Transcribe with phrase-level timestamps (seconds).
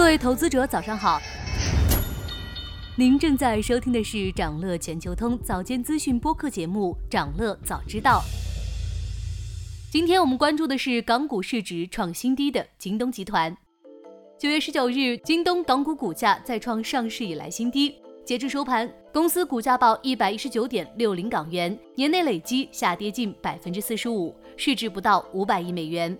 [0.00, 1.20] 各位投资者，早上好。
[2.96, 8.22] 您正在收听的是长乐全球通早间资讯播客节目《长乐早知道》。
[9.92, 13.54] 今天我们关注的是港股市值创新低的京东集团。
[14.38, 17.94] 九月十九日，京东港股股价再创上市以来新低。
[18.24, 26.16] 截至收盘，公司股价报一百一十九点六零港元，年内累计下跌近百分之四十五，市值不到五百亿美元。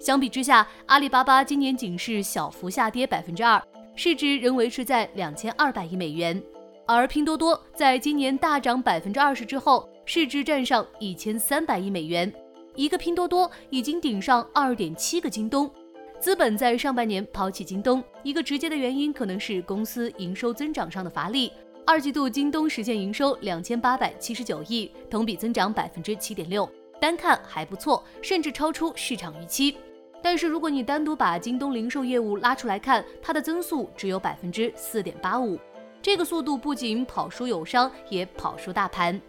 [0.00, 3.62] 相比之下，阿里巴巴今年仅是小幅下跌百分之二，
[3.94, 6.42] 市值仍维持在两千二百亿美元。
[6.86, 12.32] 而拼多多在今年大涨百分之二十之后，市值站上一千三百亿美元。
[12.74, 15.70] 一个拼多多已经顶上二点七个京东。
[16.18, 21.52] 资本在上半年抛弃京东，一个直接的原因可能是公司营收增长上的乏力。
[21.86, 26.66] 二季度京东实现营收两千八百七十九亿，同比增长百分之七点六，
[26.98, 29.76] 单看还不错，甚至超出市场预期。
[30.22, 35.58] 但是如果你单独把京东零售业务拉出来看，它的增速只有百分之四点八五，
[36.02, 39.20] 这个速度不仅跑输友商，也跑输大盘。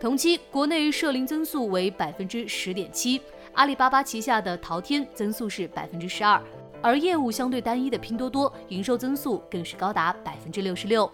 [0.00, 3.20] 同期国内社零增速为百分之十点七，
[3.52, 6.40] 阿里巴巴旗下的淘天增速是百分之十二，
[6.82, 11.10] 而业务相对单一的拼多多营收增速更是高达百分之六十六。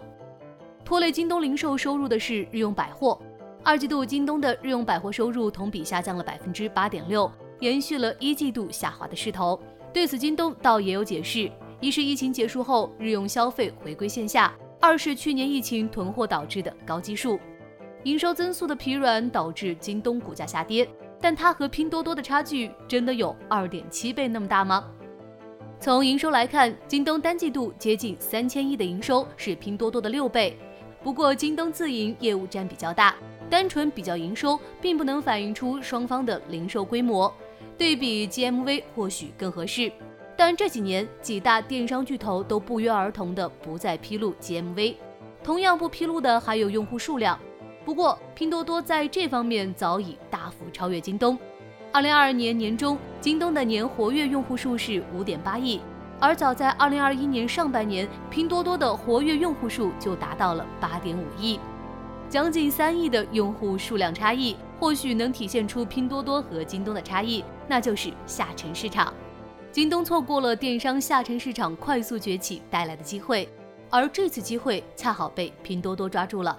[0.83, 3.19] 拖累京东零售收入的是日用百货，
[3.63, 7.31] 二季度京东的日用百货收入同比下降了百分之八点六。
[7.59, 9.59] 延续了一季度下滑的势头，
[9.93, 17.39] 对此京东倒也有解释：一是疫情结束后日用消费回归线下，二是去年疫情囤货导致的高基数，
[18.03, 20.87] 营收增速的疲软导致京东股价下跌。
[21.21, 24.85] 但它和拼多多的差距真的有二点七倍那么大吗？
[25.79, 30.57] 从营收来看，京东单季度接近三千亿的营收是拼多多的六倍，
[31.01, 33.15] 不过京东自营业务占比较大，
[33.49, 37.33] 单纯比较营收并不能反映出双方的零售规模。
[37.77, 39.91] 对比 GMV 或许更合适，
[40.37, 44.95] 但这几年几大电商巨头都不约而同的不再披露 GMV，
[45.43, 47.37] 同样不披露的还有用户数量。
[47.83, 51.37] 不过拼多多在这方面早已大幅超越京东。
[51.91, 55.79] 二零二二年年中，京东的年活跃用户数是五点八亿，
[56.19, 61.59] 而早在二零二一年上半年，拼多多的活跃用户数就达到了八点五亿。
[62.27, 69.13] 将近三亿的用户数量差异，或许能体现出拼多多和京东的差异，那就是下沉市场。
[69.71, 73.49] 京东错过了电商下沉市场快速崛起带来的机会，
[73.89, 76.57] 而这次机会恰好被拼多多抓住了。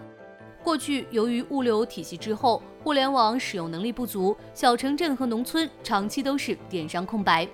[0.63, 7.49] 过去由于物流体系滞后，互联网使用能力不足，小城镇和农村长期都是电商空白。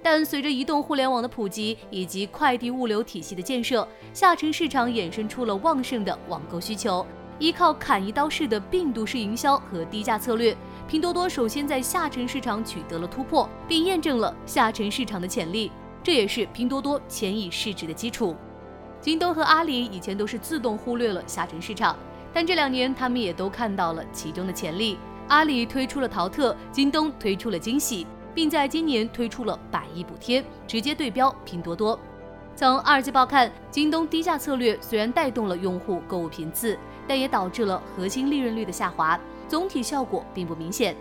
[0.00, 7.04] 但随着移动互联网的普及以及快递物流体系的建设，下沉市场衍生出了旺盛的网购需求。
[7.38, 10.56] 依靠砍一刀式的病毒式营销和低价策略，
[10.88, 15.70] 拼多多首先在下沉市场取得了突破，并验证了下沉市场的潜力，
[16.02, 18.34] 这也是拼多多千亿市值的基础。
[19.00, 21.96] 京东和阿里以前都是自动忽略了下沉市场，
[22.32, 24.98] 但这两年他们也都看到了其中的潜力。
[25.28, 28.04] 阿里推出了淘特，京东推出了惊喜，
[28.34, 31.96] 并在今年推出了百亿补贴，直接对标拼多多。
[32.56, 36.76] 从二季报看，京东低价策略虽然带动了用户购物频次。
[37.08, 40.94] 但也导致了核心利润率的下滑，总体效果并不明显。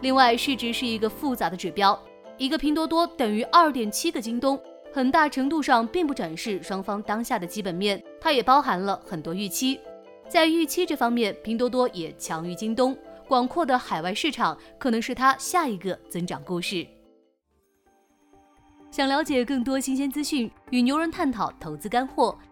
[0.00, 1.96] 另外，市值是一个复杂的指标，
[2.38, 4.58] 一个拼多多等于二点七个京东，
[4.92, 9.78] 很大程度上并不展示双方当下的基本面，它也包含了很多预期。
[10.26, 12.96] 在预期这方面，拼多多也强于京东，
[13.28, 16.86] 广阔的海外市场可能是它下一个增长故事。
[18.90, 22.36] 想了解更多新鲜资讯，与牛人探讨投资干货。